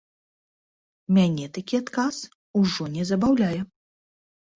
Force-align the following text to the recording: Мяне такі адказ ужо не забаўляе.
Мяне 1.17 1.45
такі 1.57 1.75
адказ 1.81 2.15
ужо 2.61 2.83
не 2.95 3.03
забаўляе. 3.11 3.61